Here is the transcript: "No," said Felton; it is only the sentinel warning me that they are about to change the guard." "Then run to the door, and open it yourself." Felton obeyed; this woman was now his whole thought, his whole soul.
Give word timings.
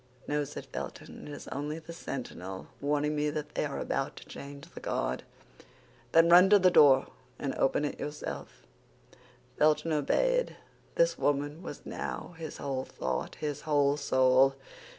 "No," 0.27 0.43
said 0.45 0.65
Felton; 0.65 1.27
it 1.27 1.31
is 1.31 1.47
only 1.49 1.77
the 1.77 1.93
sentinel 1.93 2.69
warning 2.81 3.15
me 3.15 3.29
that 3.29 3.53
they 3.53 3.65
are 3.65 3.77
about 3.79 4.15
to 4.15 4.25
change 4.25 4.65
the 4.73 4.79
guard." 4.79 5.21
"Then 6.11 6.27
run 6.27 6.49
to 6.49 6.57
the 6.57 6.71
door, 6.71 7.05
and 7.37 7.53
open 7.53 7.85
it 7.85 7.99
yourself." 7.99 8.63
Felton 9.59 9.93
obeyed; 9.93 10.57
this 10.95 11.19
woman 11.19 11.61
was 11.61 11.85
now 11.85 12.33
his 12.39 12.57
whole 12.57 12.85
thought, 12.85 13.35
his 13.35 13.61
whole 13.61 13.95
soul. 13.95 14.55